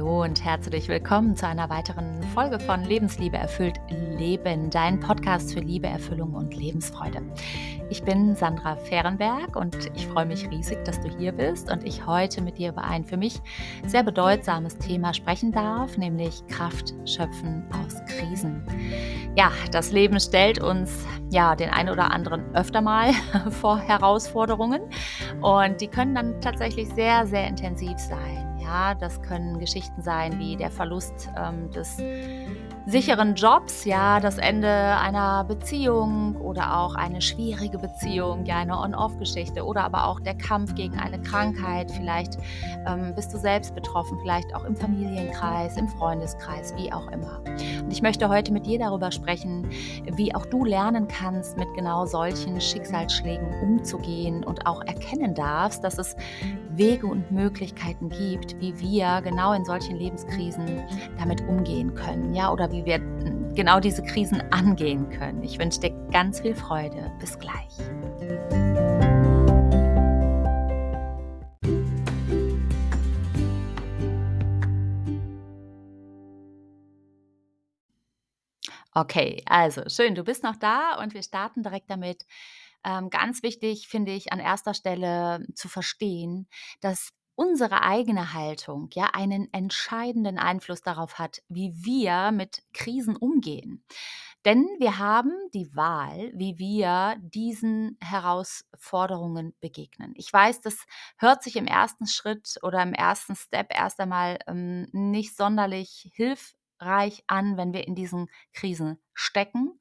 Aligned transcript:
Hallo 0.00 0.22
und 0.22 0.42
herzlich 0.42 0.88
willkommen 0.88 1.36
zu 1.36 1.46
einer 1.46 1.68
weiteren 1.68 2.22
Folge 2.32 2.58
von 2.58 2.82
Lebensliebe 2.84 3.36
erfüllt 3.36 3.78
Leben, 4.16 4.70
dein 4.70 4.98
Podcast 4.98 5.52
für 5.52 5.60
Liebe, 5.60 5.88
Erfüllung 5.88 6.32
und 6.32 6.56
Lebensfreude. 6.56 7.20
Ich 7.90 8.02
bin 8.02 8.34
Sandra 8.34 8.76
Fehrenberg 8.76 9.56
und 9.56 9.76
ich 9.94 10.06
freue 10.06 10.24
mich 10.24 10.50
riesig, 10.50 10.82
dass 10.86 11.02
du 11.02 11.14
hier 11.18 11.32
bist 11.32 11.70
und 11.70 11.84
ich 11.84 12.06
heute 12.06 12.40
mit 12.40 12.56
dir 12.56 12.70
über 12.70 12.82
ein 12.82 13.04
für 13.04 13.18
mich 13.18 13.42
sehr 13.86 14.02
bedeutsames 14.02 14.78
Thema 14.78 15.12
sprechen 15.12 15.52
darf, 15.52 15.98
nämlich 15.98 16.46
Kraft 16.46 16.94
schöpfen 17.04 17.62
aus 17.70 17.96
Krisen. 18.06 18.64
Ja, 19.36 19.52
das 19.70 19.92
Leben 19.92 20.18
stellt 20.18 20.62
uns 20.62 21.04
ja 21.28 21.54
den 21.54 21.68
einen 21.68 21.90
oder 21.90 22.10
anderen 22.10 22.54
öfter 22.54 22.80
mal 22.80 23.12
vor 23.50 23.78
Herausforderungen 23.78 24.80
und 25.42 25.78
die 25.82 25.88
können 25.88 26.14
dann 26.14 26.40
tatsächlich 26.40 26.88
sehr, 26.94 27.26
sehr 27.26 27.46
intensiv 27.46 27.98
sein. 27.98 28.49
Ja, 28.70 28.94
das 28.94 29.20
können 29.20 29.58
Geschichten 29.58 30.00
sein 30.00 30.38
wie 30.38 30.54
der 30.54 30.70
Verlust 30.70 31.28
ähm, 31.36 31.72
des 31.72 31.98
sicheren 32.86 33.34
Jobs, 33.34 33.84
ja, 33.84 34.20
das 34.20 34.38
Ende 34.38 34.68
einer 34.68 35.44
Beziehung 35.44 36.36
oder 36.36 36.78
auch 36.78 36.94
eine 36.94 37.20
schwierige 37.20 37.78
Beziehung, 37.78 38.44
ja, 38.44 38.56
eine 38.56 38.78
On-Off-Geschichte 38.78 39.64
oder 39.64 39.84
aber 39.84 40.06
auch 40.06 40.20
der 40.20 40.34
Kampf 40.34 40.74
gegen 40.74 40.98
eine 40.98 41.20
Krankheit. 41.20 41.90
Vielleicht 41.90 42.38
ähm, 42.86 43.14
bist 43.14 43.32
du 43.34 43.38
selbst 43.38 43.74
betroffen, 43.74 44.18
vielleicht 44.22 44.54
auch 44.54 44.64
im 44.64 44.74
Familienkreis, 44.76 45.76
im 45.76 45.88
Freundeskreis, 45.88 46.74
wie 46.76 46.92
auch 46.92 47.08
immer. 47.12 47.42
Und 47.82 47.92
ich 47.92 48.02
möchte 48.02 48.28
heute 48.28 48.52
mit 48.52 48.66
dir 48.66 48.78
darüber 48.78 49.12
sprechen, 49.12 49.68
wie 50.16 50.34
auch 50.34 50.46
du 50.46 50.64
lernen 50.64 51.06
kannst, 51.08 51.56
mit 51.56 51.68
genau 51.74 52.06
solchen 52.06 52.60
Schicksalsschlägen 52.60 53.48
umzugehen 53.62 54.42
und 54.44 54.66
auch 54.66 54.82
erkennen 54.82 55.34
darfst, 55.34 55.84
dass 55.84 55.98
es 55.98 56.16
Wege 56.70 57.06
und 57.06 57.30
Möglichkeiten 57.30 58.08
gibt, 58.08 58.58
wie 58.60 58.78
wir 58.80 59.20
genau 59.22 59.52
in 59.52 59.64
solchen 59.64 59.96
Lebenskrisen 59.96 60.82
damit 61.18 61.46
umgehen 61.46 61.94
können, 61.94 62.34
ja, 62.34 62.52
oder 62.52 62.69
wie 62.70 62.84
wir 62.84 62.96
hm, 62.96 63.54
genau 63.54 63.80
diese 63.80 64.02
Krisen 64.02 64.40
angehen 64.52 65.10
können. 65.10 65.42
Ich 65.42 65.58
wünsche 65.58 65.80
dir 65.80 65.90
ganz 66.10 66.40
viel 66.40 66.54
Freude. 66.54 67.12
Bis 67.20 67.38
gleich. 67.38 67.76
Okay, 78.92 79.42
also 79.46 79.82
schön, 79.88 80.16
du 80.16 80.24
bist 80.24 80.42
noch 80.42 80.56
da 80.56 81.00
und 81.00 81.14
wir 81.14 81.22
starten 81.22 81.62
direkt 81.62 81.88
damit. 81.90 82.26
Ähm, 82.84 83.08
ganz 83.10 83.42
wichtig 83.42 83.88
finde 83.88 84.12
ich 84.12 84.32
an 84.32 84.40
erster 84.40 84.74
Stelle 84.74 85.46
zu 85.54 85.68
verstehen, 85.68 86.48
dass 86.80 87.12
unsere 87.40 87.80
eigene 87.80 88.34
Haltung 88.34 88.90
ja 88.92 89.06
einen 89.14 89.50
entscheidenden 89.54 90.38
Einfluss 90.38 90.82
darauf 90.82 91.18
hat, 91.18 91.40
wie 91.48 91.72
wir 91.74 92.32
mit 92.32 92.62
Krisen 92.74 93.16
umgehen. 93.16 93.82
Denn 94.44 94.68
wir 94.78 94.98
haben 94.98 95.32
die 95.54 95.74
Wahl, 95.74 96.30
wie 96.34 96.58
wir 96.58 97.16
diesen 97.22 97.96
Herausforderungen 98.02 99.54
begegnen. 99.58 100.12
Ich 100.16 100.30
weiß, 100.30 100.60
das 100.60 100.84
hört 101.16 101.42
sich 101.42 101.56
im 101.56 101.66
ersten 101.66 102.06
Schritt 102.06 102.58
oder 102.62 102.82
im 102.82 102.92
ersten 102.92 103.34
Step 103.34 103.68
erst 103.74 104.00
einmal 104.00 104.38
ähm, 104.46 104.88
nicht 104.92 105.34
sonderlich 105.34 106.10
hilfreich 106.12 107.24
an, 107.26 107.56
wenn 107.56 107.72
wir 107.72 107.88
in 107.88 107.94
diesen 107.94 108.28
Krisen 108.52 108.98
stecken. 109.14 109.80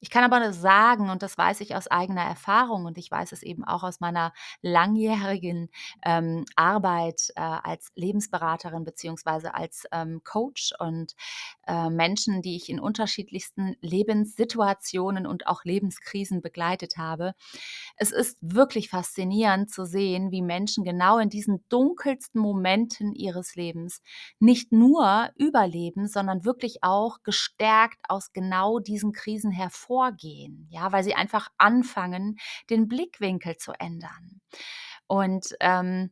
Ich 0.00 0.10
kann 0.10 0.24
aber 0.24 0.52
sagen, 0.52 1.10
und 1.10 1.22
das 1.22 1.38
weiß 1.38 1.60
ich 1.60 1.74
aus 1.74 1.88
eigener 1.88 2.22
Erfahrung 2.22 2.84
und 2.84 2.98
ich 2.98 3.10
weiß 3.10 3.32
es 3.32 3.42
eben 3.42 3.64
auch 3.64 3.82
aus 3.82 4.00
meiner 4.00 4.32
langjährigen 4.62 5.70
ähm, 6.04 6.44
Arbeit 6.56 7.30
äh, 7.36 7.40
als 7.40 7.90
Lebensberaterin 7.94 8.84
beziehungsweise 8.84 9.54
als 9.54 9.84
ähm, 9.92 10.22
Coach 10.24 10.72
und 10.78 11.14
äh, 11.66 11.90
Menschen, 11.90 12.42
die 12.42 12.56
ich 12.56 12.68
in 12.68 12.80
unterschiedlichsten 12.80 13.76
Lebenssituationen 13.80 15.26
und 15.26 15.46
auch 15.46 15.64
Lebenskrisen 15.64 16.42
begleitet 16.42 16.96
habe. 16.96 17.34
Es 17.96 18.12
ist 18.12 18.38
wirklich 18.40 18.90
faszinierend 18.90 19.70
zu 19.70 19.84
sehen, 19.84 20.30
wie 20.30 20.42
Menschen 20.42 20.84
genau 20.84 21.18
in 21.18 21.30
diesen 21.30 21.64
dunkelsten 21.68 22.40
Momenten 22.40 23.12
ihres 23.14 23.54
Lebens 23.56 24.02
nicht 24.38 24.72
nur 24.72 25.30
überleben, 25.36 26.08
sondern 26.08 26.44
wirklich 26.44 26.82
auch 26.82 27.22
gestärkt 27.22 27.98
aus 28.08 28.32
genau 28.32 28.78
diesen 28.78 29.12
Krisen 29.12 29.50
hervor 29.50 29.85
vorgehen, 29.86 30.68
ja, 30.70 30.92
weil 30.92 31.04
sie 31.04 31.14
einfach 31.14 31.48
anfangen, 31.58 32.36
den 32.70 32.88
Blickwinkel 32.88 33.56
zu 33.56 33.72
ändern. 33.72 34.40
Und 35.06 35.56
ähm, 35.60 36.10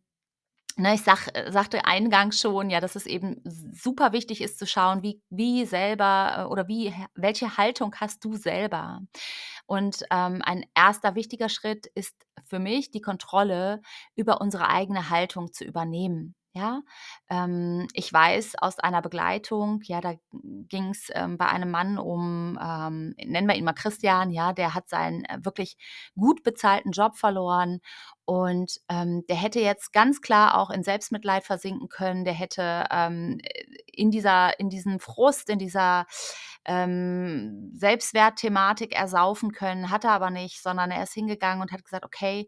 Ne, 0.77 0.95
ich 0.95 1.03
sag, 1.03 1.29
äh, 1.37 1.53
sagte 1.53 1.85
eingangs 1.85 2.41
schon, 2.41 2.69
ja, 2.69 2.81
dass 2.81 2.97
es 2.97 3.07
eben 3.07 3.41
super 3.73 4.13
wichtig 4.13 4.41
ist 4.41 4.59
zu 4.59 4.67
schauen, 4.67 5.03
wie, 5.05 5.23
wie 5.31 5.67
selber 5.67 6.35
äh, 6.39 6.51
oder 6.51 6.67
wie, 6.67 6.93
welche 7.15 7.57
Haltung 7.57 7.95
hast 8.01 8.25
du 8.25 8.35
selber? 8.37 9.01
Und 9.67 10.03
ähm, 10.11 10.43
ein 10.45 10.65
erster 10.75 11.15
wichtiger 11.15 11.49
Schritt 11.49 11.87
ist 11.95 12.17
für 12.45 12.59
mich, 12.59 12.91
die 12.91 13.01
Kontrolle 13.01 13.83
über 14.17 14.41
unsere 14.41 14.69
eigene 14.69 15.11
Haltung 15.11 15.53
zu 15.53 15.65
übernehmen. 15.65 16.35
Ja, 16.57 16.83
ähm, 17.31 17.89
ich 17.95 18.13
weiß 18.13 18.55
aus 18.61 18.79
einer 18.79 19.03
Begleitung, 19.03 19.81
ja, 19.87 20.01
da 20.01 20.15
ging 20.31 20.91
es 20.91 21.09
ähm, 21.13 21.37
bei 21.37 21.47
einem 21.47 21.69
Mann 21.73 21.99
um, 21.99 22.57
ähm, 22.63 23.13
nennen 23.19 23.49
wir 23.49 23.57
ihn 23.57 23.65
mal 23.65 23.73
Christian, 23.73 24.31
ja, 24.31 24.53
der 24.53 24.73
hat 24.73 24.89
seinen 24.89 25.25
äh, 25.25 25.39
wirklich 25.43 25.77
gut 26.17 26.45
bezahlten 26.45 26.93
Job 26.93 27.17
verloren 27.17 27.81
und 28.25 28.79
ähm, 28.89 29.25
der 29.29 29.35
hätte 29.35 29.59
jetzt 29.59 29.93
ganz 29.93 30.21
klar 30.21 30.57
auch 30.57 30.71
in 30.71 30.85
Selbstmitleid 30.85 31.43
versinken 31.43 31.89
können, 31.89 32.25
der 32.25 32.35
hätte 32.35 32.85
ähm, 32.89 33.41
in 33.93 34.13
dieser, 34.13 34.59
in 34.61 34.71
diesem 34.71 35.01
Frust, 35.01 35.49
in 35.51 35.59
dieser 35.59 36.07
ähm, 36.65 37.73
Selbstwertthematik 37.75 38.95
ersaufen 38.95 39.51
können, 39.53 39.91
hat 39.91 40.05
er 40.05 40.13
aber 40.13 40.31
nicht, 40.31 40.63
sondern 40.63 40.93
er 40.93 41.03
ist 41.03 41.15
hingegangen 41.15 41.61
und 41.63 41.73
hat 41.73 41.85
gesagt, 41.85 42.05
okay, 42.05 42.47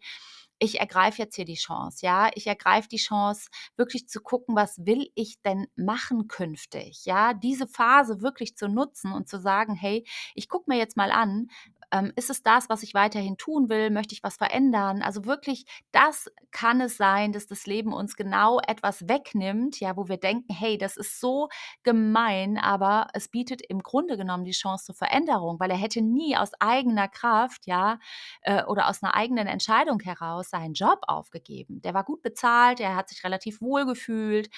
ich 0.58 0.80
ergreife 0.80 1.22
jetzt 1.22 1.36
hier 1.36 1.44
die 1.44 1.54
Chance, 1.54 2.04
ja, 2.04 2.30
ich 2.34 2.46
ergreife 2.46 2.88
die 2.88 2.96
Chance, 2.96 3.48
wirklich 3.76 4.08
zu 4.08 4.20
gucken, 4.20 4.56
was 4.56 4.84
will 4.86 5.10
ich 5.14 5.40
denn 5.42 5.66
machen 5.76 6.28
künftig, 6.28 7.04
ja, 7.04 7.34
diese 7.34 7.66
Phase 7.66 8.22
wirklich 8.22 8.56
zu 8.56 8.68
nutzen 8.68 9.12
und 9.12 9.28
zu 9.28 9.38
sagen, 9.40 9.74
hey, 9.74 10.06
ich 10.34 10.48
gucke 10.48 10.70
mir 10.70 10.78
jetzt 10.78 10.96
mal 10.96 11.10
an, 11.10 11.48
ähm, 11.92 12.12
ist 12.16 12.30
es 12.30 12.42
das, 12.42 12.69
was 12.69 12.82
ich 12.82 12.94
weiterhin 12.94 13.36
tun 13.36 13.69
will? 13.69 13.91
Möchte 13.91 14.14
ich 14.14 14.22
was 14.22 14.36
verändern? 14.36 15.02
Also 15.02 15.24
wirklich, 15.24 15.64
das 15.92 16.30
kann 16.50 16.80
es 16.80 16.97
sein, 16.97 17.32
dass 17.32 17.47
das 17.47 17.66
Leben 17.66 17.92
uns 17.92 18.16
genau 18.16 18.60
etwas 18.66 19.08
wegnimmt, 19.08 19.80
ja, 19.80 19.97
wo 19.97 20.08
wir 20.08 20.16
denken, 20.16 20.52
hey, 20.52 20.78
das 20.78 20.97
ist 20.97 21.20
so 21.20 21.48
gemein, 21.82 22.58
aber 22.58 23.08
es 23.12 23.28
bietet 23.28 23.62
im 23.62 23.82
Grunde 23.82 24.16
genommen 24.16 24.44
die 24.44 24.52
Chance 24.52 24.86
zur 24.86 24.94
Veränderung, 24.94 25.60
weil 25.60 25.70
er 25.70 25.76
hätte 25.76 26.02
nie 26.02 26.36
aus 26.36 26.50
eigener 26.60 27.08
Kraft, 27.08 27.66
ja, 27.66 27.98
äh, 28.42 28.64
oder 28.64 28.88
aus 28.88 29.03
einer 29.03 29.14
eigenen 29.14 29.47
Entscheidung 29.47 30.00
heraus 30.00 30.50
seinen 30.50 30.74
Job 30.74 31.00
aufgegeben. 31.06 31.80
Der 31.82 31.94
war 31.94 32.04
gut 32.04 32.22
bezahlt, 32.22 32.80
er 32.80 32.97
hat 32.97 33.08
sich 33.08 33.24
relativ 33.24 33.60
wohl 33.60 33.86
gefühlt 33.86 34.50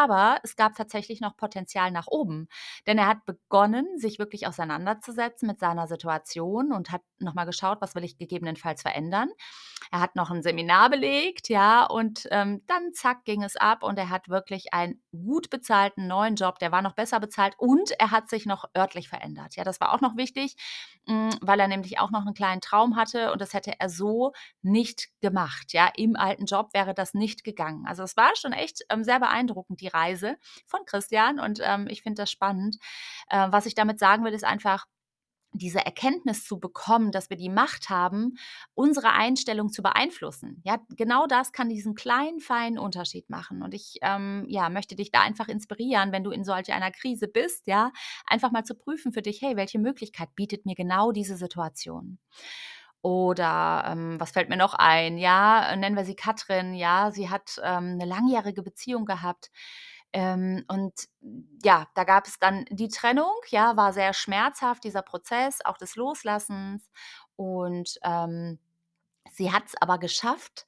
aber 0.00 0.38
es 0.42 0.56
gab 0.56 0.74
tatsächlich 0.76 1.20
noch 1.20 1.36
Potenzial 1.36 1.90
nach 1.90 2.06
oben. 2.06 2.48
Denn 2.86 2.96
er 2.96 3.06
hat 3.06 3.26
begonnen, 3.26 3.86
sich 3.98 4.18
wirklich 4.18 4.46
auseinanderzusetzen 4.46 5.46
mit 5.46 5.58
seiner 5.58 5.86
Situation 5.86 6.69
und 6.72 6.90
hat 6.90 7.02
nochmal 7.18 7.46
geschaut, 7.46 7.80
was 7.80 7.94
will 7.94 8.04
ich 8.04 8.18
gegebenenfalls 8.18 8.82
verändern. 8.82 9.30
Er 9.92 10.00
hat 10.00 10.14
noch 10.14 10.30
ein 10.30 10.42
Seminar 10.42 10.90
belegt, 10.90 11.48
ja, 11.48 11.84
und 11.84 12.28
ähm, 12.30 12.62
dann 12.66 12.92
zack 12.92 13.24
ging 13.24 13.42
es 13.42 13.56
ab 13.56 13.82
und 13.82 13.98
er 13.98 14.08
hat 14.08 14.28
wirklich 14.28 14.72
einen 14.72 15.02
gut 15.10 15.50
bezahlten 15.50 16.06
neuen 16.06 16.36
Job, 16.36 16.58
der 16.60 16.70
war 16.70 16.82
noch 16.82 16.94
besser 16.94 17.18
bezahlt 17.18 17.54
und 17.58 17.90
er 17.98 18.10
hat 18.10 18.28
sich 18.28 18.46
noch 18.46 18.66
örtlich 18.76 19.08
verändert. 19.08 19.56
Ja, 19.56 19.64
das 19.64 19.80
war 19.80 19.92
auch 19.92 20.00
noch 20.00 20.16
wichtig, 20.16 20.56
mh, 21.06 21.32
hm, 21.32 21.38
weil 21.40 21.58
er 21.60 21.68
nämlich 21.68 21.98
auch 21.98 22.10
noch 22.10 22.24
einen 22.24 22.34
kleinen 22.34 22.60
Traum 22.60 22.96
hatte 22.96 23.32
und 23.32 23.40
das 23.40 23.52
hätte 23.54 23.72
er 23.78 23.88
so 23.88 24.32
nicht 24.62 25.08
gemacht. 25.20 25.72
Ja, 25.72 25.90
im 25.96 26.16
alten 26.16 26.46
Job 26.46 26.68
wäre 26.72 26.94
das 26.94 27.14
nicht 27.14 27.42
gegangen. 27.44 27.84
Also 27.86 28.02
es 28.02 28.16
war 28.16 28.36
schon 28.36 28.52
echt 28.52 28.82
ähm, 28.90 29.02
sehr 29.04 29.18
beeindruckend, 29.18 29.80
die 29.80 29.88
Reise 29.88 30.36
von 30.66 30.80
Christian 30.86 31.40
und 31.40 31.60
ähm, 31.62 31.86
ich 31.88 32.02
finde 32.02 32.22
das 32.22 32.30
spannend. 32.30 32.76
Äh, 33.28 33.48
was 33.50 33.66
ich 33.66 33.74
damit 33.74 33.98
sagen 33.98 34.24
will, 34.24 34.32
ist 34.32 34.44
einfach, 34.44 34.86
diese 35.52 35.84
Erkenntnis 35.84 36.44
zu 36.44 36.60
bekommen, 36.60 37.10
dass 37.10 37.30
wir 37.30 37.36
die 37.36 37.48
Macht 37.48 37.90
haben, 37.90 38.36
unsere 38.74 39.12
Einstellung 39.12 39.70
zu 39.70 39.82
beeinflussen. 39.82 40.60
Ja, 40.64 40.78
genau 40.96 41.26
das 41.26 41.52
kann 41.52 41.68
diesen 41.68 41.94
kleinen, 41.94 42.40
feinen 42.40 42.78
Unterschied 42.78 43.28
machen. 43.30 43.62
Und 43.62 43.74
ich 43.74 43.98
ähm, 44.02 44.44
ja, 44.48 44.68
möchte 44.68 44.94
dich 44.94 45.10
da 45.10 45.22
einfach 45.22 45.48
inspirieren, 45.48 46.12
wenn 46.12 46.24
du 46.24 46.30
in 46.30 46.44
solch 46.44 46.72
einer 46.72 46.90
Krise 46.90 47.28
bist, 47.28 47.66
ja, 47.66 47.92
einfach 48.26 48.52
mal 48.52 48.64
zu 48.64 48.74
prüfen 48.74 49.12
für 49.12 49.22
dich, 49.22 49.42
hey, 49.42 49.56
welche 49.56 49.78
Möglichkeit 49.78 50.34
bietet 50.36 50.66
mir 50.66 50.74
genau 50.74 51.12
diese 51.12 51.36
Situation? 51.36 52.18
Oder 53.02 53.84
ähm, 53.86 54.20
was 54.20 54.32
fällt 54.32 54.50
mir 54.50 54.58
noch 54.58 54.74
ein? 54.74 55.16
Ja, 55.16 55.74
nennen 55.76 55.96
wir 55.96 56.04
sie 56.04 56.16
Katrin. 56.16 56.74
Ja, 56.74 57.10
sie 57.10 57.30
hat 57.30 57.58
ähm, 57.64 57.98
eine 57.98 58.04
langjährige 58.04 58.62
Beziehung 58.62 59.06
gehabt. 59.06 59.50
Ähm, 60.12 60.64
und 60.68 60.92
ja, 61.64 61.86
da 61.94 62.04
gab 62.04 62.26
es 62.26 62.38
dann 62.38 62.64
die 62.70 62.88
Trennung, 62.88 63.34
ja, 63.48 63.76
war 63.76 63.92
sehr 63.92 64.12
schmerzhaft, 64.12 64.84
dieser 64.84 65.02
Prozess, 65.02 65.58
auch 65.64 65.76
des 65.76 65.96
Loslassens. 65.96 66.90
Und 67.36 67.98
ähm, 68.02 68.58
sie 69.32 69.52
hat 69.52 69.64
es 69.66 69.74
aber 69.80 69.98
geschafft, 69.98 70.66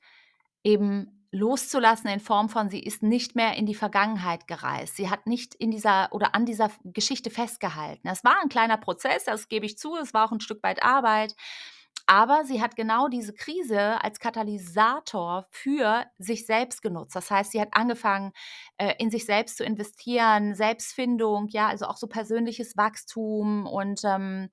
eben 0.64 1.26
loszulassen 1.32 2.10
in 2.10 2.20
Form 2.20 2.50
von, 2.50 2.68
sie 2.68 2.82
ist 2.82 3.02
nicht 3.02 3.34
mehr 3.34 3.54
in 3.56 3.64
die 3.64 3.74
Vergangenheit 3.74 4.46
gereist. 4.46 4.96
Sie 4.96 5.08
hat 5.08 5.26
nicht 5.26 5.54
in 5.54 5.70
dieser 5.70 6.12
oder 6.12 6.34
an 6.34 6.44
dieser 6.44 6.70
Geschichte 6.84 7.30
festgehalten. 7.30 8.06
Es 8.08 8.22
war 8.22 8.36
ein 8.42 8.50
kleiner 8.50 8.76
Prozess, 8.76 9.24
das 9.24 9.48
gebe 9.48 9.64
ich 9.64 9.78
zu, 9.78 9.96
es 9.96 10.12
war 10.12 10.26
auch 10.26 10.32
ein 10.32 10.40
Stück 10.40 10.62
weit 10.62 10.82
Arbeit. 10.82 11.34
Aber 12.12 12.44
sie 12.44 12.60
hat 12.60 12.76
genau 12.76 13.08
diese 13.08 13.32
Krise 13.32 14.04
als 14.04 14.20
Katalysator 14.20 15.46
für 15.48 16.04
sich 16.18 16.44
selbst 16.44 16.82
genutzt. 16.82 17.16
Das 17.16 17.30
heißt, 17.30 17.52
sie 17.52 17.60
hat 17.60 17.70
angefangen, 17.72 18.32
äh, 18.76 18.92
in 18.98 19.10
sich 19.10 19.24
selbst 19.24 19.56
zu 19.56 19.64
investieren, 19.64 20.54
Selbstfindung, 20.54 21.48
ja, 21.48 21.68
also 21.68 21.86
auch 21.86 21.96
so 21.96 22.08
persönliches 22.08 22.76
Wachstum. 22.76 23.66
Und 23.66 24.02
ähm, 24.04 24.50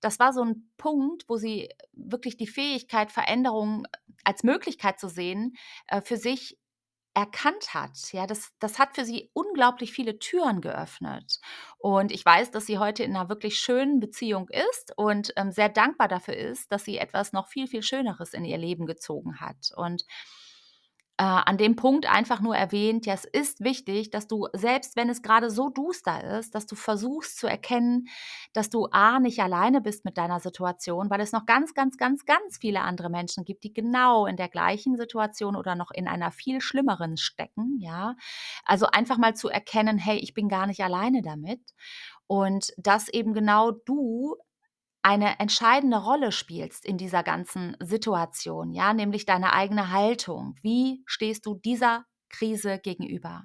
das 0.00 0.20
war 0.20 0.32
so 0.32 0.44
ein 0.44 0.70
Punkt, 0.78 1.24
wo 1.26 1.36
sie 1.36 1.70
wirklich 1.94 2.36
die 2.36 2.46
Fähigkeit, 2.46 3.10
Veränderungen 3.10 3.88
als 4.22 4.44
Möglichkeit 4.44 5.00
zu 5.00 5.08
sehen, 5.08 5.56
äh, 5.88 6.02
für 6.02 6.16
sich 6.16 6.59
erkannt 7.20 7.74
hat. 7.74 8.12
Ja, 8.12 8.26
das, 8.26 8.50
das 8.60 8.78
hat 8.78 8.94
für 8.94 9.04
sie 9.04 9.30
unglaublich 9.34 9.92
viele 9.92 10.18
Türen 10.18 10.62
geöffnet. 10.62 11.38
Und 11.78 12.12
ich 12.12 12.24
weiß, 12.24 12.50
dass 12.50 12.64
sie 12.64 12.78
heute 12.78 13.02
in 13.02 13.14
einer 13.14 13.28
wirklich 13.28 13.60
schönen 13.60 14.00
Beziehung 14.00 14.48
ist 14.48 14.96
und 14.96 15.32
ähm, 15.36 15.52
sehr 15.52 15.68
dankbar 15.68 16.08
dafür 16.08 16.34
ist, 16.34 16.72
dass 16.72 16.84
sie 16.84 16.96
etwas 16.96 17.32
noch 17.34 17.48
viel, 17.48 17.66
viel 17.66 17.82
Schöneres 17.82 18.32
in 18.32 18.44
ihr 18.46 18.56
Leben 18.56 18.86
gezogen 18.86 19.38
hat. 19.38 19.70
Und 19.76 20.04
äh, 21.20 21.22
an 21.22 21.58
dem 21.58 21.76
Punkt 21.76 22.06
einfach 22.10 22.40
nur 22.40 22.56
erwähnt, 22.56 23.04
ja, 23.04 23.12
es 23.12 23.26
ist 23.26 23.62
wichtig, 23.62 24.10
dass 24.10 24.26
du, 24.26 24.48
selbst 24.54 24.96
wenn 24.96 25.10
es 25.10 25.20
gerade 25.20 25.50
so 25.50 25.68
duster 25.68 26.38
ist, 26.38 26.54
dass 26.54 26.64
du 26.66 26.76
versuchst 26.76 27.36
zu 27.38 27.46
erkennen, 27.46 28.08
dass 28.54 28.70
du 28.70 28.86
A, 28.90 29.20
nicht 29.20 29.40
alleine 29.42 29.82
bist 29.82 30.06
mit 30.06 30.16
deiner 30.16 30.40
Situation, 30.40 31.10
weil 31.10 31.20
es 31.20 31.32
noch 31.32 31.44
ganz, 31.44 31.74
ganz, 31.74 31.98
ganz, 31.98 32.24
ganz 32.24 32.56
viele 32.56 32.80
andere 32.80 33.10
Menschen 33.10 33.44
gibt, 33.44 33.64
die 33.64 33.74
genau 33.74 34.24
in 34.24 34.36
der 34.36 34.48
gleichen 34.48 34.96
Situation 34.96 35.56
oder 35.56 35.74
noch 35.74 35.90
in 35.90 36.08
einer 36.08 36.30
viel 36.30 36.62
schlimmeren 36.62 37.18
stecken, 37.18 37.76
ja. 37.80 38.14
Also 38.64 38.86
einfach 38.86 39.18
mal 39.18 39.34
zu 39.36 39.50
erkennen, 39.50 39.98
hey, 39.98 40.16
ich 40.16 40.32
bin 40.32 40.48
gar 40.48 40.66
nicht 40.66 40.82
alleine 40.82 41.20
damit. 41.20 41.60
Und 42.26 42.72
dass 42.78 43.08
eben 43.10 43.34
genau 43.34 43.72
du 43.72 44.36
eine 45.02 45.38
entscheidende 45.40 45.98
Rolle 45.98 46.32
spielst 46.32 46.84
in 46.84 46.98
dieser 46.98 47.22
ganzen 47.22 47.76
Situation, 47.80 48.72
ja, 48.72 48.92
nämlich 48.92 49.24
deine 49.24 49.52
eigene 49.52 49.90
Haltung. 49.90 50.56
Wie 50.62 51.02
stehst 51.06 51.46
du 51.46 51.54
dieser 51.54 52.04
Krise 52.28 52.78
gegenüber? 52.78 53.44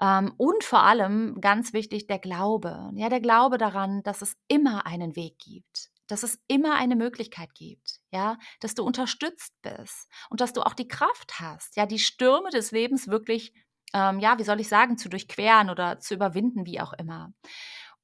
Ähm, 0.00 0.32
und 0.36 0.64
vor 0.64 0.82
allem, 0.84 1.40
ganz 1.40 1.72
wichtig, 1.72 2.06
der 2.06 2.18
Glaube. 2.18 2.90
Ja, 2.94 3.08
der 3.08 3.20
Glaube 3.20 3.58
daran, 3.58 4.02
dass 4.02 4.22
es 4.22 4.36
immer 4.48 4.86
einen 4.86 5.16
Weg 5.16 5.38
gibt, 5.38 5.90
dass 6.06 6.22
es 6.22 6.38
immer 6.48 6.76
eine 6.76 6.96
Möglichkeit 6.96 7.54
gibt, 7.54 8.00
ja, 8.10 8.38
dass 8.60 8.74
du 8.74 8.84
unterstützt 8.84 9.54
bist 9.62 10.08
und 10.30 10.40
dass 10.40 10.52
du 10.52 10.62
auch 10.62 10.74
die 10.74 10.88
Kraft 10.88 11.40
hast, 11.40 11.76
ja, 11.76 11.86
die 11.86 11.98
Stürme 11.98 12.50
des 12.50 12.70
Lebens 12.70 13.08
wirklich, 13.08 13.52
ähm, 13.92 14.20
ja, 14.20 14.38
wie 14.38 14.44
soll 14.44 14.60
ich 14.60 14.68
sagen, 14.68 14.98
zu 14.98 15.08
durchqueren 15.08 15.70
oder 15.70 15.98
zu 15.98 16.14
überwinden, 16.14 16.64
wie 16.66 16.80
auch 16.80 16.92
immer. 16.94 17.32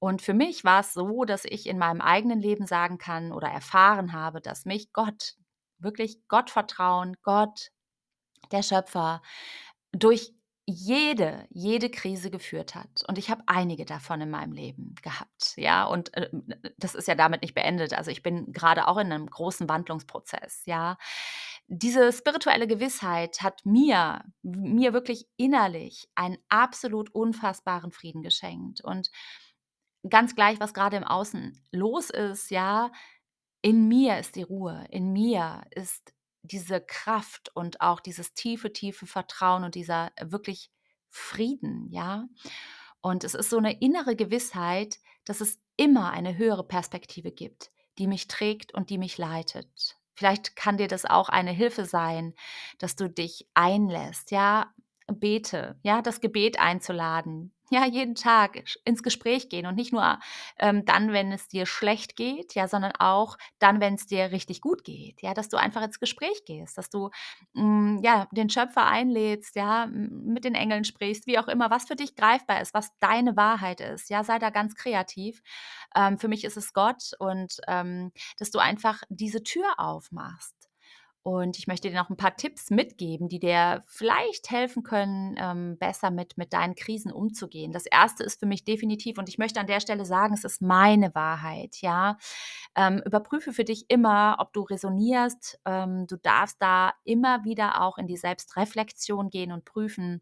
Und 0.05 0.21
für 0.21 0.35
mich 0.35 0.65
war 0.65 0.81
es 0.81 0.93
so, 0.93 1.25
dass 1.25 1.47
ich 1.47 1.67
in 1.67 1.79
meinem 1.79 2.03
eigenen 2.03 2.39
Leben 2.39 2.67
sagen 2.67 2.99
kann 2.99 3.33
oder 3.33 3.49
erfahren 3.49 4.13
habe, 4.13 4.43
dass 4.43 4.67
mich 4.67 4.93
Gott, 4.93 5.37
wirklich 5.79 6.29
Gottvertrauen, 6.29 7.17
Gott, 7.23 7.71
der 8.53 8.63
Schöpfer, 8.63 9.23
durch 9.93 10.35
jede, 10.67 11.47
jede 11.49 11.89
Krise 11.89 12.31
geführt 12.31 12.75
hat. 12.75 13.03
Und 13.09 13.17
ich 13.17 13.31
habe 13.31 13.45
einige 13.47 13.87
davon 13.87 14.21
in 14.21 14.29
meinem 14.29 14.53
Leben 14.53 14.95
gehabt. 15.01 15.55
Ja, 15.57 15.87
und 15.87 16.13
äh, 16.13 16.29
das 16.77 16.95
ist 16.95 17.09
ja 17.09 17.15
damit 17.15 17.41
nicht 17.41 17.55
beendet. 17.55 17.95
Also 17.95 18.11
ich 18.11 18.23
bin 18.23 18.53
gerade 18.53 18.89
auch 18.89 18.99
in 18.99 19.11
einem 19.11 19.25
großen 19.25 19.71
Wandlungsprozess. 19.71 20.65
Ja, 20.67 20.99
diese 21.67 22.13
spirituelle 22.13 22.67
Gewissheit 22.67 23.41
hat 23.41 23.65
mir, 23.65 24.23
mir 24.43 24.93
wirklich 24.93 25.27
innerlich 25.39 26.11
einen 26.15 26.37
absolut 26.51 27.09
unfassbaren 27.15 27.91
Frieden 27.91 28.23
geschenkt. 28.23 28.83
Und 28.85 29.11
ganz 30.09 30.35
gleich, 30.35 30.61
was 30.61 30.75
gerade 30.75 30.97
im 30.97 31.05
Außen 31.05 31.61
los 31.73 32.11
ist, 32.11 32.51
ja, 32.51 32.91
in 33.63 33.89
mir 33.89 34.19
ist 34.19 34.37
die 34.37 34.43
Ruhe, 34.43 34.87
in 34.91 35.13
mir 35.13 35.63
ist 35.71 36.13
diese 36.43 36.81
Kraft 36.81 37.51
und 37.55 37.81
auch 37.81 38.01
dieses 38.01 38.35
tiefe, 38.35 38.73
tiefe 38.73 39.07
Vertrauen 39.07 39.65
und 39.65 39.75
dieser 39.75 40.13
wirklich 40.21 40.71
Frieden, 41.09 41.89
ja. 41.91 42.27
Und 43.01 43.25
es 43.25 43.35
ist 43.35 43.51
so 43.51 43.59
eine 43.59 43.81
innere 43.81 44.17
Gewissheit, 44.17 44.99
dass 45.25 45.41
es 45.41 45.61
immer 45.77 46.11
eine 46.11 46.37
höhere 46.37 46.67
Perspektive 46.67 47.33
gibt, 47.33 47.71
die 47.99 48.07
mich 48.07 48.29
trägt 48.29 48.75
und 48.75 48.91
die 48.91 48.99
mich 48.99 49.19
leitet. 49.19 49.97
Vielleicht 50.15 50.57
kann 50.57 50.77
dir 50.77 50.89
das 50.89 51.05
auch 51.05 51.29
eine 51.29 51.51
Hilfe 51.53 51.87
sein, 51.87 52.35
dass 52.79 52.97
du 52.97 53.09
dich 53.09 53.49
einlässt, 53.55 54.31
ja, 54.31 54.73
bete, 55.07 55.79
ja, 55.83 56.03
das 56.03 56.21
Gebet 56.21 56.59
einzuladen, 56.59 57.53
ja, 57.71 57.87
jeden 57.87 58.15
Tag 58.15 58.63
ins 58.85 59.03
Gespräch 59.03 59.49
gehen 59.49 59.67
und 59.67 59.75
nicht 59.75 59.93
nur 59.93 60.19
ähm, 60.59 60.85
dann, 60.85 61.13
wenn 61.13 61.33
es 61.33 61.49
dir 61.49 61.67
schlecht 61.67 62.15
geht, 62.15 62.55
ja, 62.55 62.69
sondern 62.69 62.93
auch 62.99 63.37
dann, 63.59 63.81
wenn 63.81 63.95
es 63.95 64.07
dir 64.07 64.33
richtig 64.33 64.61
gut 64.61 64.85
geht, 64.85 65.23
ja, 65.23 65.35
dass 65.35 65.49
du 65.49 65.57
einfach 65.57 65.83
ins 65.83 65.99
Gespräch 65.99 66.45
gehst, 66.47 66.79
dass 66.79 66.91
du 66.91 67.11
mh, 67.55 67.63
mm, 67.65 68.01
ja 68.05 68.29
den 68.33 68.51
Schöpfer 68.51 68.87
einlädst, 68.87 69.57
ja, 69.57 69.87
mit 69.87 70.45
den 70.45 70.55
Engeln 70.55 70.85
sprichst, 70.85 71.27
wie 71.27 71.39
auch 71.39 71.49
immer, 71.49 71.71
was 71.71 71.87
für 71.87 71.97
dich 71.97 72.17
greifbar 72.17 72.61
ist, 72.61 72.75
was 72.75 72.91
deine 73.01 73.37
Wahrheit 73.37 73.81
ist, 73.81 74.11
ja, 74.11 74.25
sei 74.25 74.39
da 74.39 74.51
ganz 74.51 74.75
kreativ. 74.75 75.43
Ähm, 75.97 76.19
für 76.19 76.29
mich 76.29 76.45
ist 76.45 76.57
es 76.57 76.73
Gott 76.75 77.13
und 77.19 77.61
ähm, 77.67 78.13
dass 78.39 78.51
du 78.51 78.59
einfach 78.59 79.03
diese 79.09 79.43
Tür 79.43 79.67
aufmachst 79.79 80.64
und 81.25 81.59
ich 81.59 81.67
möchte 81.67 81.89
dir 81.89 81.97
noch 81.97 82.11
ein 82.11 82.19
paar 82.19 82.37
Tipps 82.37 82.71
mitgeben, 82.71 83.31
die 83.31 83.41
dir 83.41 83.83
vielleicht 83.87 84.51
helfen 84.51 84.83
können, 84.83 85.37
ähm, 85.39 85.79
besser 85.79 86.11
mit, 86.11 86.37
mit 86.37 86.53
deinen 86.53 86.75
Krisen 86.75 87.11
umzugehen. 87.11 87.73
Das 87.73 87.87
erste 87.87 88.23
ist 88.25 88.39
für 88.39 88.47
mich 88.47 88.65
definitiv, 88.65 89.17
und 89.17 89.31
ich 89.31 89.39
möchte 89.39 89.59
an 89.59 89.67
der 89.67 89.81
Stelle 89.81 90.05
sagen, 90.05 90.35
es 90.35 90.45
ist 90.45 90.61
meine 90.61 91.15
Wahrheit, 91.15 91.79
ja. 91.81 92.19
Ähm, 92.77 93.03
überprüfe 93.07 93.55
für 93.55 93.65
dich 93.65 93.87
immer, 93.89 94.37
ob 94.39 94.53
du 94.53 94.63
resonierst. 94.63 95.59
Ähm, 95.65 96.07
du 96.07 96.17
darfst 96.19 96.61
da 96.61 96.93
immer 97.05 97.43
wieder 97.45 97.81
auch 97.81 97.97
in 97.97 98.07
die 98.07 98.19
Selbstreflexion 98.19 99.31
gehen 99.31 99.51
und 99.51 99.65
prüfen 99.65 100.21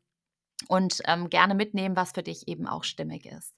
und 0.68 1.00
ähm, 1.06 1.30
gerne 1.30 1.54
mitnehmen, 1.56 1.96
was 1.96 2.12
für 2.12 2.22
dich 2.22 2.46
eben 2.46 2.68
auch 2.68 2.84
stimmig 2.84 3.26
ist. 3.26 3.56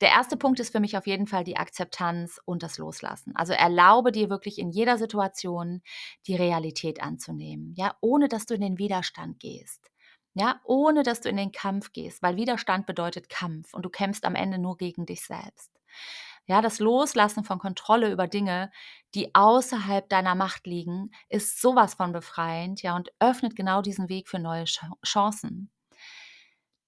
Der 0.00 0.10
erste 0.10 0.36
Punkt 0.36 0.60
ist 0.60 0.72
für 0.72 0.80
mich 0.80 0.96
auf 0.96 1.06
jeden 1.06 1.26
Fall 1.26 1.44
die 1.44 1.56
Akzeptanz 1.56 2.38
und 2.44 2.62
das 2.62 2.76
Loslassen. 2.78 3.34
Also 3.34 3.54
erlaube 3.54 4.12
dir 4.12 4.28
wirklich 4.28 4.58
in 4.58 4.70
jeder 4.70 4.98
Situation 4.98 5.82
die 6.26 6.36
Realität 6.36 7.02
anzunehmen, 7.02 7.72
ja, 7.76 7.96
ohne 8.00 8.28
dass 8.28 8.44
du 8.46 8.54
in 8.54 8.60
den 8.60 8.78
Widerstand 8.78 9.40
gehst. 9.40 9.90
Ja, 10.34 10.60
ohne 10.64 11.02
dass 11.02 11.22
du 11.22 11.30
in 11.30 11.38
den 11.38 11.50
Kampf 11.50 11.92
gehst, 11.92 12.22
weil 12.22 12.36
Widerstand 12.36 12.84
bedeutet 12.86 13.30
Kampf 13.30 13.72
und 13.72 13.86
du 13.86 13.88
kämpfst 13.88 14.26
am 14.26 14.34
Ende 14.34 14.58
nur 14.58 14.76
gegen 14.76 15.06
dich 15.06 15.24
selbst. 15.24 15.70
Ja, 16.46 16.60
das 16.60 16.78
Loslassen 16.78 17.42
von 17.42 17.58
Kontrolle 17.58 18.12
über 18.12 18.26
Dinge, 18.28 18.70
die 19.14 19.34
außerhalb 19.34 20.08
deiner 20.10 20.34
Macht 20.34 20.66
liegen, 20.66 21.10
ist 21.30 21.60
sowas 21.60 21.94
von 21.94 22.12
befreiend, 22.12 22.82
ja, 22.82 22.94
und 22.96 23.10
öffnet 23.18 23.56
genau 23.56 23.80
diesen 23.82 24.08
Weg 24.10 24.28
für 24.28 24.38
neue 24.38 24.64
Chancen. 25.04 25.70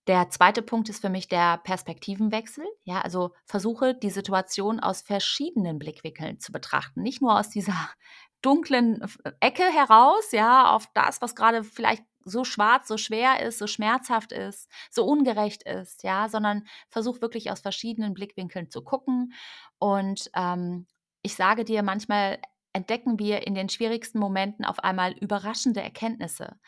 Der 0.08 0.30
zweite 0.30 0.62
Punkt 0.62 0.88
ist 0.88 1.02
für 1.02 1.10
mich 1.10 1.28
der 1.28 1.58
Perspektivenwechsel. 1.58 2.64
Ja, 2.84 3.02
also 3.02 3.34
versuche 3.44 3.94
die 3.94 4.08
Situation 4.08 4.80
aus 4.80 5.02
verschiedenen 5.02 5.78
Blickwinkeln 5.78 6.40
zu 6.40 6.50
betrachten, 6.50 7.02
nicht 7.02 7.20
nur 7.20 7.38
aus 7.38 7.50
dieser 7.50 7.74
dunklen 8.42 9.06
Ecke 9.40 9.64
heraus, 9.64 10.32
ja, 10.32 10.74
auf 10.74 10.88
das, 10.94 11.20
was 11.20 11.34
gerade 11.34 11.62
vielleicht 11.62 12.04
so 12.24 12.44
schwarz, 12.44 12.88
so 12.88 12.96
schwer 12.96 13.42
ist, 13.42 13.58
so 13.58 13.66
schmerzhaft 13.66 14.32
ist, 14.32 14.70
so 14.90 15.04
ungerecht 15.04 15.62
ist, 15.64 16.02
ja, 16.04 16.28
sondern 16.30 16.66
versuch 16.88 17.20
wirklich 17.20 17.50
aus 17.50 17.60
verschiedenen 17.60 18.14
Blickwinkeln 18.14 18.70
zu 18.70 18.82
gucken. 18.82 19.34
Und 19.78 20.30
ähm, 20.34 20.86
ich 21.22 21.34
sage 21.34 21.64
dir, 21.64 21.82
manchmal 21.82 22.38
entdecken 22.72 23.18
wir 23.18 23.46
in 23.46 23.54
den 23.54 23.68
schwierigsten 23.68 24.18
Momenten 24.18 24.64
auf 24.64 24.78
einmal 24.78 25.12
überraschende 25.18 25.82
Erkenntnisse, 25.82 26.58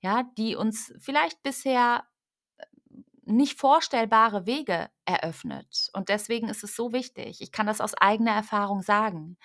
ja, 0.00 0.24
die 0.36 0.54
uns 0.54 0.92
vielleicht 1.00 1.42
bisher 1.42 2.04
nicht 3.26 3.58
vorstellbare 3.58 4.46
Wege 4.46 4.88
eröffnet. 5.04 5.90
Und 5.92 6.08
deswegen 6.08 6.48
ist 6.48 6.64
es 6.64 6.76
so 6.76 6.92
wichtig. 6.92 7.40
Ich 7.40 7.52
kann 7.52 7.66
das 7.66 7.80
aus 7.80 7.94
eigener 7.94 8.32
Erfahrung 8.32 8.82
sagen. 8.82 9.36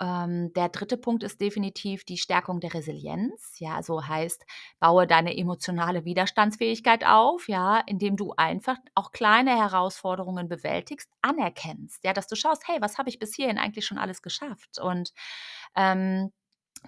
Ähm, 0.00 0.52
der 0.52 0.68
dritte 0.68 0.96
Punkt 0.96 1.24
ist 1.24 1.40
definitiv 1.40 2.04
die 2.04 2.18
Stärkung 2.18 2.60
der 2.60 2.72
Resilienz. 2.74 3.58
Ja, 3.58 3.74
also 3.74 4.06
heißt, 4.06 4.44
baue 4.78 5.06
deine 5.08 5.36
emotionale 5.36 6.04
Widerstandsfähigkeit 6.04 7.04
auf, 7.04 7.48
ja, 7.48 7.80
indem 7.86 8.16
du 8.16 8.32
einfach 8.36 8.76
auch 8.94 9.10
kleine 9.10 9.56
Herausforderungen 9.56 10.48
bewältigst, 10.48 11.10
anerkennst, 11.22 12.04
ja, 12.04 12.12
dass 12.12 12.28
du 12.28 12.36
schaust, 12.36 12.68
hey, 12.68 12.78
was 12.80 12.98
habe 12.98 13.08
ich 13.08 13.18
bis 13.18 13.34
hierhin 13.34 13.58
eigentlich 13.58 13.86
schon 13.86 13.98
alles 13.98 14.22
geschafft? 14.22 14.78
Und 14.80 15.12
ähm, 15.76 16.32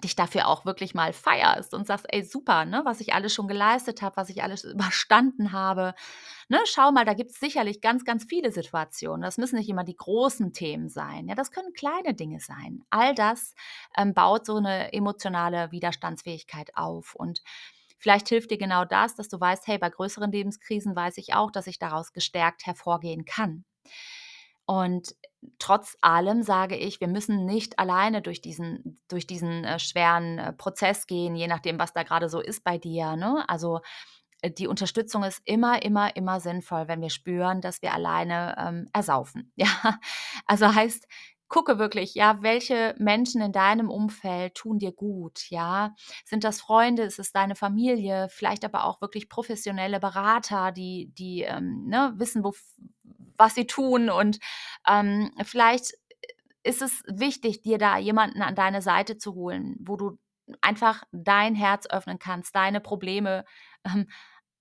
dich 0.03 0.15
dafür 0.15 0.47
auch 0.47 0.65
wirklich 0.65 0.93
mal 0.93 1.13
feierst 1.13 1.73
und 1.73 1.87
sagst, 1.87 2.05
ey, 2.09 2.23
super, 2.23 2.65
ne, 2.65 2.81
was 2.85 3.01
ich 3.01 3.13
alles 3.13 3.33
schon 3.33 3.47
geleistet 3.47 4.01
habe, 4.01 4.17
was 4.17 4.29
ich 4.29 4.43
alles 4.43 4.63
überstanden 4.65 5.51
habe. 5.51 5.93
Ne, 6.49 6.59
schau 6.65 6.91
mal, 6.91 7.05
da 7.05 7.13
gibt 7.13 7.31
es 7.31 7.39
sicherlich 7.39 7.81
ganz, 7.81 8.05
ganz 8.05 8.25
viele 8.25 8.51
Situationen. 8.51 9.21
Das 9.21 9.37
müssen 9.37 9.57
nicht 9.57 9.69
immer 9.69 9.83
die 9.83 9.95
großen 9.95 10.53
Themen 10.53 10.89
sein. 10.89 11.27
Ja, 11.27 11.35
das 11.35 11.51
können 11.51 11.73
kleine 11.73 12.13
Dinge 12.13 12.39
sein. 12.39 12.83
All 12.89 13.15
das 13.15 13.53
ähm, 13.97 14.13
baut 14.13 14.45
so 14.45 14.57
eine 14.57 14.93
emotionale 14.93 15.71
Widerstandsfähigkeit 15.71 16.75
auf. 16.75 17.15
Und 17.15 17.41
Vielleicht 18.01 18.29
hilft 18.29 18.49
dir 18.49 18.57
genau 18.57 18.83
das, 18.83 19.13
dass 19.13 19.29
du 19.29 19.39
weißt, 19.39 19.67
hey, 19.67 19.77
bei 19.77 19.91
größeren 19.91 20.31
Lebenskrisen 20.31 20.95
weiß 20.95 21.17
ich 21.17 21.35
auch, 21.35 21.51
dass 21.51 21.67
ich 21.67 21.77
daraus 21.77 22.13
gestärkt 22.13 22.65
hervorgehen 22.65 23.25
kann. 23.25 23.63
Und 24.65 25.15
trotz 25.59 25.97
allem 26.01 26.43
sage 26.43 26.75
ich, 26.75 26.99
wir 27.01 27.07
müssen 27.07 27.45
nicht 27.45 27.79
alleine 27.79 28.21
durch 28.21 28.41
diesen, 28.41 29.01
durch 29.07 29.27
diesen 29.27 29.63
äh, 29.63 29.79
schweren 29.79 30.37
äh, 30.37 30.53
Prozess 30.53 31.07
gehen, 31.07 31.35
je 31.35 31.47
nachdem, 31.47 31.79
was 31.79 31.93
da 31.93 32.03
gerade 32.03 32.29
so 32.29 32.39
ist 32.39 32.63
bei 32.63 32.77
dir. 32.77 33.15
Ne? 33.15 33.43
Also 33.47 33.79
äh, 34.41 34.51
die 34.51 34.67
Unterstützung 34.67 35.23
ist 35.23 35.41
immer, 35.45 35.83
immer, 35.83 36.15
immer 36.15 36.39
sinnvoll, 36.39 36.87
wenn 36.87 37.01
wir 37.01 37.09
spüren, 37.09 37.61
dass 37.61 37.81
wir 37.81 37.93
alleine 37.93 38.55
ähm, 38.57 38.87
ersaufen. 38.93 39.51
Ja, 39.61 39.99
also 40.45 40.73
heißt, 40.73 41.07
gucke 41.51 41.77
wirklich, 41.77 42.15
ja, 42.15 42.41
welche 42.41 42.95
Menschen 42.97 43.41
in 43.41 43.51
deinem 43.51 43.89
Umfeld 43.89 44.55
tun 44.55 44.79
dir 44.79 44.93
gut, 44.93 45.49
ja? 45.49 45.93
Sind 46.25 46.45
das 46.45 46.61
Freunde, 46.61 47.03
ist 47.03 47.19
es 47.19 47.33
deine 47.33 47.55
Familie, 47.55 48.29
vielleicht 48.31 48.63
aber 48.63 48.85
auch 48.85 49.01
wirklich 49.01 49.27
professionelle 49.27 49.99
Berater, 49.99 50.71
die, 50.71 51.11
die 51.13 51.41
ähm, 51.41 51.87
ne, 51.87 52.13
wissen, 52.15 52.43
wo, 52.45 52.53
was 53.41 53.55
sie 53.55 53.65
tun 53.65 54.11
und 54.11 54.39
ähm, 54.87 55.31
vielleicht 55.43 55.93
ist 56.63 56.83
es 56.83 57.03
wichtig, 57.07 57.63
dir 57.63 57.79
da 57.79 57.97
jemanden 57.97 58.43
an 58.43 58.53
deine 58.53 58.83
Seite 58.83 59.17
zu 59.17 59.33
holen, 59.33 59.75
wo 59.79 59.97
du 59.97 60.19
einfach 60.61 61.03
dein 61.11 61.55
Herz 61.55 61.87
öffnen 61.89 62.19
kannst, 62.19 62.55
deine 62.55 62.79
Probleme 62.79 63.43
ähm, 63.83 64.07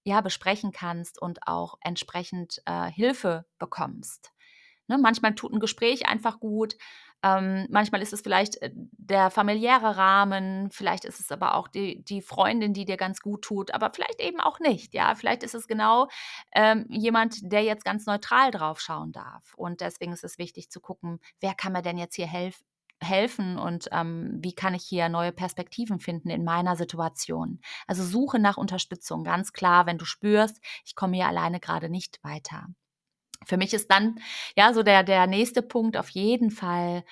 ja, 0.03 0.23
besprechen 0.23 0.73
kannst 0.73 1.21
und 1.21 1.47
auch 1.47 1.75
entsprechend 1.83 2.63
äh, 2.65 2.91
Hilfe 2.91 3.45
bekommst. 3.59 4.33
Ne, 4.89 4.97
manchmal 4.97 5.35
tut 5.35 5.53
ein 5.53 5.61
Gespräch 5.61 6.07
einfach 6.07 6.41
gut. 6.41 6.75
Ähm, 7.23 7.67
manchmal 7.71 8.03
ist 8.03 8.13
es 8.13 8.21
vielleicht 8.23 8.61
äh, 8.63 8.71
der 8.75 9.31
familiäre 9.31 9.97
Rahmen, 9.97 10.71
vielleicht 10.71 11.05
ist 11.05 11.21
es 11.21 11.31
aber 11.31 11.55
auch 11.55 11.69
die, 11.69 12.03
die 12.05 12.23
Freundin, 12.23 12.73
die 12.73 12.85
dir 12.85 12.97
ganz 12.97 13.21
gut 13.21 13.43
tut, 13.43 13.73
aber 13.75 13.91
vielleicht 13.95 14.21
eben 14.21 14.41
auch 14.41 14.61
nicht. 14.61 14.95
Ja, 14.95 15.15
vielleicht 15.15 15.43
ist 15.43 15.55
es 15.55 15.67
genau 15.67 16.09
ähm, 16.53 16.87
jemand, 16.89 17.53
der 17.53 17.63
jetzt 17.63 17.85
ganz 17.85 18.07
neutral 18.07 18.51
drauf 18.51 18.81
schauen 18.81 19.13
darf. 19.13 19.55
Und 19.55 19.81
deswegen 19.81 20.13
ist 20.13 20.25
es 20.25 20.39
wichtig 20.39 20.71
zu 20.71 20.81
gucken, 20.81 21.21
wer 21.41 21.55
kann 21.55 21.73
mir 21.73 21.83
denn 21.83 21.99
jetzt 21.99 22.17
hier 22.17 22.27
helfen? 22.27 22.65
helfen 23.03 23.59
und 23.59 23.89
ähm, 23.93 24.39
wie 24.43 24.53
kann 24.53 24.75
ich 24.75 24.85
hier 24.85 25.09
neue 25.09 25.33
Perspektiven 25.33 26.01
finden 26.01 26.29
in 26.29 26.45
meiner 26.45 26.77
Situation. 26.77 27.61
Also 27.87 28.05
suche 28.05 28.39
nach 28.39 28.59
Unterstützung, 28.59 29.25
ganz 29.25 29.53
klar, 29.53 29.87
wenn 29.87 29.99
du 29.99 30.05
spürst, 30.05 30.61
ich 30.85 30.95
komme 30.95 31.17
hier 31.17 31.27
alleine 31.27 31.61
gerade 31.61 31.89
nicht 31.89 32.23
weiter. 32.23 32.67
Für 33.47 33.57
mich 33.57 33.73
ist 33.75 33.91
dann 33.91 34.21
ja 34.57 34.73
so 34.75 34.83
der, 34.83 35.03
der 35.03 35.27
nächste 35.27 35.63
Punkt 35.63 35.97
auf 35.97 36.11
jeden 36.11 36.51
Fall. 36.51 37.05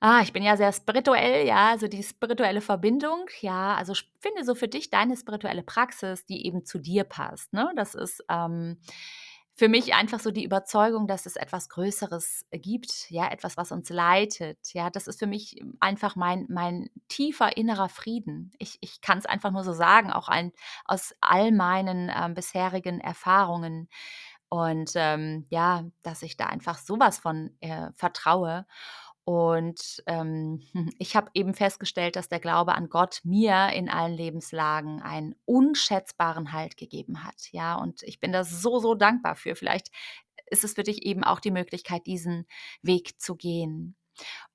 Ah, 0.00 0.20
ich 0.22 0.32
bin 0.32 0.42
ja 0.42 0.56
sehr 0.58 0.72
spirituell, 0.72 1.46
ja, 1.46 1.70
also 1.70 1.88
die 1.88 2.02
spirituelle 2.02 2.60
Verbindung, 2.60 3.26
ja, 3.40 3.74
also 3.76 3.94
finde 4.20 4.44
so 4.44 4.54
für 4.54 4.68
dich 4.68 4.90
deine 4.90 5.16
spirituelle 5.16 5.62
Praxis, 5.62 6.26
die 6.26 6.46
eben 6.46 6.66
zu 6.66 6.78
dir 6.78 7.04
passt. 7.04 7.52
Ne? 7.54 7.72
Das 7.76 7.94
ist 7.94 8.22
ähm, 8.28 8.78
für 9.58 9.68
mich 9.70 9.94
einfach 9.94 10.20
so 10.20 10.30
die 10.30 10.44
Überzeugung, 10.44 11.06
dass 11.06 11.24
es 11.24 11.36
etwas 11.36 11.70
Größeres 11.70 12.44
gibt, 12.50 13.10
ja, 13.10 13.30
etwas, 13.30 13.56
was 13.56 13.72
uns 13.72 13.88
leitet. 13.88 14.58
Ja, 14.74 14.90
das 14.90 15.06
ist 15.06 15.18
für 15.18 15.26
mich 15.26 15.62
einfach 15.80 16.14
mein, 16.14 16.44
mein 16.50 16.90
tiefer 17.08 17.56
innerer 17.56 17.88
Frieden. 17.88 18.52
Ich, 18.58 18.76
ich 18.82 19.00
kann 19.00 19.16
es 19.16 19.24
einfach 19.24 19.50
nur 19.52 19.64
so 19.64 19.72
sagen, 19.72 20.12
auch 20.12 20.28
ein, 20.28 20.52
aus 20.84 21.14
all 21.22 21.52
meinen 21.52 22.12
ähm, 22.14 22.34
bisherigen 22.34 23.00
Erfahrungen. 23.00 23.88
Und 24.48 24.92
ähm, 24.94 25.46
ja, 25.50 25.84
dass 26.02 26.22
ich 26.22 26.36
da 26.36 26.46
einfach 26.46 26.78
sowas 26.78 27.18
von 27.18 27.50
äh, 27.60 27.90
vertraue. 27.94 28.66
Und 29.24 30.04
ähm, 30.06 30.62
ich 30.98 31.16
habe 31.16 31.30
eben 31.34 31.52
festgestellt, 31.52 32.16
dass 32.16 32.28
der 32.28 32.40
Glaube 32.40 32.74
an 32.74 32.88
Gott 32.88 33.20
mir 33.24 33.70
in 33.74 33.90
allen 33.90 34.14
Lebenslagen 34.14 35.02
einen 35.02 35.34
unschätzbaren 35.44 36.52
Halt 36.52 36.76
gegeben 36.76 37.24
hat. 37.24 37.50
Ja, 37.50 37.74
und 37.74 38.02
ich 38.04 38.20
bin 38.20 38.32
da 38.32 38.44
so, 38.44 38.78
so 38.78 38.94
dankbar 38.94 39.34
für. 39.34 39.56
Vielleicht 39.56 39.90
ist 40.46 40.64
es 40.64 40.74
für 40.74 40.84
dich 40.84 41.04
eben 41.04 41.24
auch 41.24 41.40
die 41.40 41.50
Möglichkeit, 41.50 42.06
diesen 42.06 42.46
Weg 42.82 43.20
zu 43.20 43.34
gehen. 43.34 43.96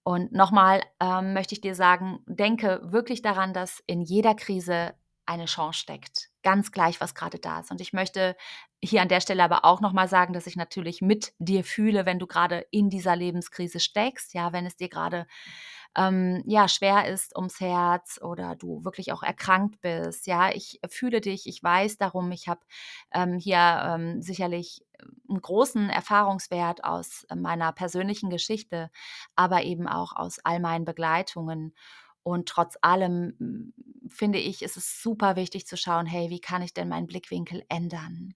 Und 0.03 0.31
nochmal 0.31 0.81
ähm, 0.99 1.33
möchte 1.33 1.53
ich 1.53 1.61
dir 1.61 1.75
sagen, 1.75 2.19
denke 2.25 2.79
wirklich 2.83 3.21
daran, 3.21 3.53
dass 3.53 3.83
in 3.87 4.01
jeder 4.01 4.35
Krise 4.35 4.93
eine 5.25 5.45
Chance 5.45 5.79
steckt. 5.79 6.30
Ganz 6.43 6.71
gleich, 6.71 6.99
was 6.99 7.13
gerade 7.13 7.37
da 7.37 7.59
ist. 7.59 7.69
Und 7.69 7.81
ich 7.81 7.93
möchte 7.93 8.35
hier 8.83 9.03
an 9.03 9.09
der 9.09 9.21
Stelle 9.21 9.43
aber 9.43 9.63
auch 9.63 9.79
nochmal 9.79 10.07
sagen, 10.07 10.33
dass 10.33 10.47
ich 10.47 10.55
natürlich 10.55 10.99
mit 11.01 11.33
dir 11.37 11.63
fühle, 11.63 12.07
wenn 12.07 12.17
du 12.17 12.25
gerade 12.25 12.65
in 12.71 12.89
dieser 12.89 13.15
Lebenskrise 13.15 13.79
steckst, 13.79 14.33
ja, 14.33 14.51
wenn 14.51 14.65
es 14.65 14.75
dir 14.75 14.89
gerade 14.89 15.27
ähm, 15.95 16.41
ja, 16.45 16.67
schwer 16.67 17.07
ist 17.07 17.35
ums 17.35 17.59
Herz 17.59 18.19
oder 18.21 18.55
du 18.55 18.83
wirklich 18.85 19.11
auch 19.11 19.23
erkrankt 19.23 19.81
bist. 19.81 20.25
Ja, 20.27 20.49
ich 20.51 20.79
fühle 20.89 21.21
dich, 21.21 21.47
ich 21.47 21.61
weiß 21.61 21.97
darum, 21.97 22.31
ich 22.31 22.47
habe 22.47 22.61
ähm, 23.13 23.37
hier 23.37 23.57
ähm, 23.85 24.21
sicherlich 24.21 24.85
einen 25.29 25.41
großen 25.41 25.89
Erfahrungswert 25.89 26.83
aus 26.83 27.25
meiner 27.35 27.71
persönlichen 27.73 28.29
Geschichte, 28.29 28.89
aber 29.35 29.63
eben 29.63 29.87
auch 29.87 30.15
aus 30.15 30.39
all 30.43 30.59
meinen 30.59 30.85
Begleitungen. 30.85 31.73
Und 32.23 32.47
trotz 32.49 32.77
allem 32.81 33.73
finde 34.07 34.39
ich, 34.39 34.61
ist 34.61 34.77
es 34.77 35.01
super 35.01 35.35
wichtig 35.35 35.65
zu 35.67 35.77
schauen, 35.77 36.05
hey, 36.05 36.29
wie 36.29 36.39
kann 36.41 36.61
ich 36.61 36.73
denn 36.73 36.89
meinen 36.89 37.07
Blickwinkel 37.07 37.63
ändern, 37.69 38.33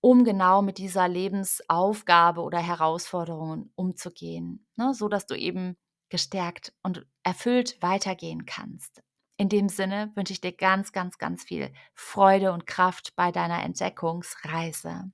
um 0.00 0.24
genau 0.24 0.62
mit 0.62 0.78
dieser 0.78 1.08
Lebensaufgabe 1.08 2.42
oder 2.42 2.58
Herausforderungen 2.58 3.72
umzugehen, 3.74 4.66
ne, 4.76 4.94
so 4.94 5.08
dass 5.08 5.26
du 5.26 5.34
eben 5.34 5.76
gestärkt 6.08 6.72
und 6.82 7.06
erfüllt 7.22 7.80
weitergehen 7.82 8.46
kannst. 8.46 9.02
In 9.36 9.48
dem 9.48 9.68
Sinne 9.68 10.12
wünsche 10.16 10.32
ich 10.32 10.40
dir 10.40 10.52
ganz, 10.52 10.92
ganz, 10.92 11.18
ganz 11.18 11.44
viel 11.44 11.72
Freude 11.94 12.52
und 12.52 12.66
Kraft 12.66 13.14
bei 13.16 13.32
deiner 13.32 13.62
Entdeckungsreise. 13.62 15.12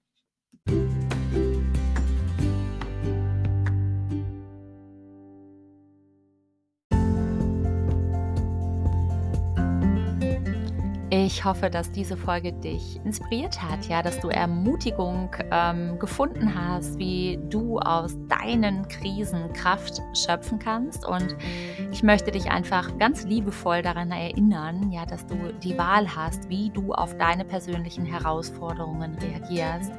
Ich 11.27 11.45
hoffe, 11.45 11.71
dass 11.71 11.91
diese 11.91 12.17
Folge 12.17 12.53
dich 12.53 13.01
inspiriert 13.05 13.61
hat, 13.61 13.89
ja, 13.89 14.01
dass 14.01 14.21
du 14.21 14.29
Ermutigung 14.29 15.29
ähm, 15.51 15.99
gefunden 15.99 16.55
hast, 16.55 17.01
wie 17.01 17.41
du 17.51 17.81
aus 17.81 18.17
deinen 18.29 18.87
Krisen 18.87 19.53
Kraft 19.53 20.01
schöpfen 20.15 20.61
kannst. 20.61 21.05
Und 21.05 21.35
ich 21.91 22.05
möchte 22.05 22.31
dich 22.31 22.49
einfach 22.49 22.97
ganz 22.99 23.25
liebevoll 23.25 23.83
daran 23.83 24.13
erinnern, 24.13 24.93
ja, 24.93 25.05
dass 25.05 25.27
du 25.27 25.53
die 25.65 25.77
Wahl 25.77 26.07
hast, 26.15 26.49
wie 26.49 26.71
du 26.71 26.93
auf 26.93 27.17
deine 27.17 27.45
persönlichen 27.45 28.07
Herausforderungen 28.07 29.19
reagierst 29.19 29.91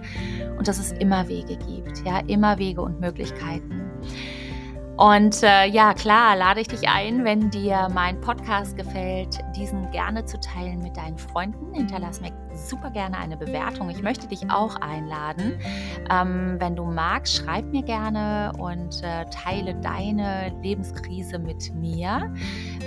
und 0.58 0.66
dass 0.66 0.80
es 0.80 0.94
immer 0.94 1.28
Wege 1.28 1.58
gibt, 1.58 2.06
ja, 2.06 2.20
immer 2.20 2.58
Wege 2.58 2.82
und 2.82 3.02
Möglichkeiten. 3.02 3.92
Und 4.98 5.44
äh, 5.44 5.68
ja, 5.68 5.94
klar, 5.94 6.36
lade 6.36 6.60
ich 6.60 6.68
dich 6.68 6.90
ein, 6.90 7.24
wenn 7.24 7.52
dir 7.52 7.88
mein 7.94 8.20
Podcast 8.20 8.76
gefällt, 8.76 9.38
diesen 9.56 9.92
gerne 9.92 10.26
zu 10.26 10.40
teilen 10.40 10.80
mit 10.80 10.98
deinen 10.98 11.20
Freunden. 11.20 11.72
Hinterlass 11.72 12.20
mir 12.20 12.32
super 12.56 12.90
gerne 12.90 13.16
eine 13.18 13.38
Bewertung. 13.38 13.92
Ich 13.92 14.02
möchte 14.02 14.28
dich 14.28 14.50
auch 14.50 14.76
einladen. 14.78 15.60
Ähm, 16.10 16.56
wenn 16.60 16.76
du 16.76 16.86
magst, 16.86 17.36
schreib 17.36 17.66
mir 17.66 17.84
gerne 17.84 18.52
und 18.58 19.04
äh, 19.04 19.26
teile 19.26 19.76
deine 19.76 20.52
Lebenskrise 20.64 21.38
mit 21.38 21.74
mir. 21.76 22.34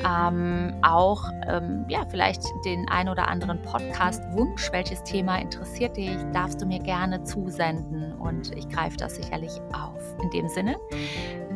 Ähm, 0.04 0.74
auch 0.82 1.24
ähm, 1.48 1.84
ja, 1.88 2.04
vielleicht 2.08 2.42
den 2.64 2.88
ein 2.88 3.08
oder 3.08 3.28
anderen 3.28 3.62
Podcast-Wunsch, 3.62 4.72
welches 4.72 5.04
Thema 5.04 5.38
interessiert 5.38 5.96
dich, 5.96 6.16
darfst 6.32 6.60
du 6.60 6.66
mir 6.66 6.80
gerne 6.80 7.22
zusenden 7.22 8.14
und 8.14 8.56
ich 8.56 8.68
greife 8.68 8.96
das 8.96 9.14
sicherlich 9.14 9.60
auf. 9.72 10.16
In 10.22 10.30
dem 10.30 10.48
Sinne 10.48 10.76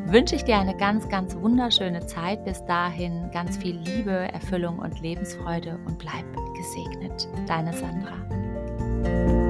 wünsche 0.07 0.37
ich 0.37 0.45
dir 0.45 0.59
eine 0.59 0.77
ganz, 0.77 1.09
ganz 1.09 1.35
wunderschöne 1.37 2.07
Zeit. 2.07 2.45
Bis 2.45 2.65
dahin 2.65 3.31
ganz 3.33 3.57
viel 3.57 3.77
Liebe, 3.77 4.11
Erfüllung 4.11 4.79
und 4.79 5.01
Lebensfreude 5.01 5.79
und 5.87 5.99
bleib 5.99 6.25
gesegnet. 6.55 7.29
Deine 7.47 7.73
Sandra. 7.73 9.44